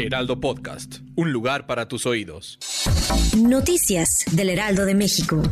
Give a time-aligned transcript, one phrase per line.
[0.00, 2.58] Heraldo Podcast, un lugar para tus oídos.
[3.36, 5.42] Noticias del Heraldo de México.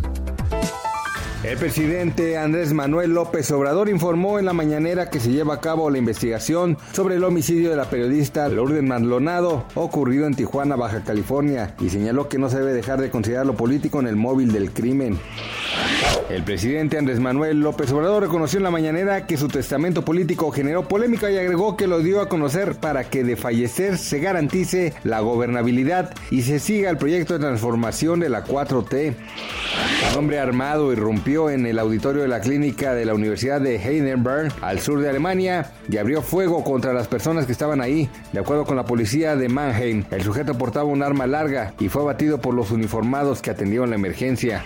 [1.45, 5.91] El presidente Andrés Manuel López Obrador informó en la mañanera que se lleva a cabo
[5.91, 11.77] la investigación sobre el homicidio de la periodista Lourdes Maldonado ocurrido en Tijuana, Baja California,
[11.79, 14.73] y señaló que no se debe dejar de considerar lo político en el móvil del
[14.73, 15.19] crimen.
[16.31, 20.87] El presidente Andrés Manuel López Obrador reconoció en la mañanera que su testamento político generó
[20.87, 25.21] polémica y agregó que lo dio a conocer para que de fallecer se garantice la
[25.21, 29.15] gobernabilidad y se siga el proyecto de transformación de la 4T.
[30.13, 34.53] Un hombre armado irrumpió en el auditorio de la clínica de la Universidad de Heidelberg,
[34.61, 38.09] al sur de Alemania, y abrió fuego contra las personas que estaban ahí.
[38.33, 42.03] De acuerdo con la policía de Mannheim, el sujeto portaba un arma larga y fue
[42.03, 44.63] abatido por los uniformados que atendieron la emergencia.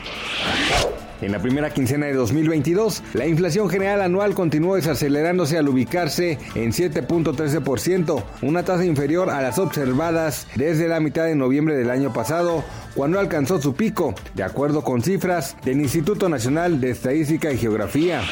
[1.23, 6.73] En la primera quincena de 2022, la inflación general anual continuó desacelerándose al ubicarse en
[6.73, 12.64] 7.13%, una tasa inferior a las observadas desde la mitad de noviembre del año pasado,
[12.97, 18.23] cuando alcanzó su pico, de acuerdo con cifras del Instituto Nacional de Estadística y Geografía.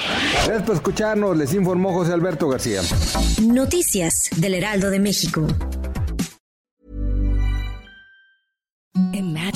[0.47, 2.80] Gracias por escucharnos, les informó José Alberto García.
[3.41, 5.47] Noticias del Heraldo de México.